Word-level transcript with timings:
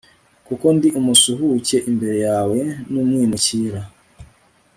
Kuko 0.47 0.65
ndi 0.75 0.87
umusuhuke 0.99 1.77
imbere 1.89 2.15
yawe 2.27 2.59
N 2.91 2.93
umwimukira 3.01 3.81